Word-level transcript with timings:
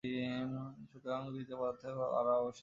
সুতরাং 0.91 1.21
তৃতীয় 1.31 1.57
পদার্থের 1.57 1.93
আর 2.19 2.27
আবশ্যকতা 2.31 2.47
নাই। 2.47 2.59